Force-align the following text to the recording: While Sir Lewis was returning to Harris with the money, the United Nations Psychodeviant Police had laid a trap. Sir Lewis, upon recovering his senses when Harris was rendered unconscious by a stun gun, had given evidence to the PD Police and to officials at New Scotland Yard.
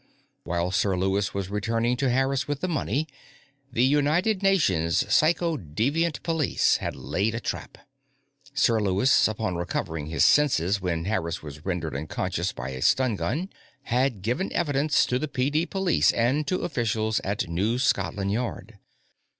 While 0.45 0.71
Sir 0.71 0.97
Lewis 0.97 1.35
was 1.35 1.51
returning 1.51 1.95
to 1.97 2.09
Harris 2.09 2.47
with 2.47 2.61
the 2.61 2.67
money, 2.67 3.07
the 3.71 3.83
United 3.83 4.41
Nations 4.41 5.03
Psychodeviant 5.03 6.23
Police 6.23 6.77
had 6.77 6.95
laid 6.95 7.35
a 7.35 7.39
trap. 7.39 7.77
Sir 8.55 8.79
Lewis, 8.81 9.27
upon 9.27 9.57
recovering 9.57 10.07
his 10.07 10.25
senses 10.25 10.81
when 10.81 11.05
Harris 11.05 11.43
was 11.43 11.63
rendered 11.65 11.95
unconscious 11.95 12.51
by 12.51 12.69
a 12.71 12.81
stun 12.81 13.15
gun, 13.15 13.51
had 13.83 14.23
given 14.23 14.51
evidence 14.53 15.05
to 15.05 15.19
the 15.19 15.27
PD 15.27 15.69
Police 15.69 16.11
and 16.13 16.47
to 16.47 16.63
officials 16.63 17.19
at 17.19 17.47
New 17.47 17.77
Scotland 17.77 18.31
Yard. 18.31 18.79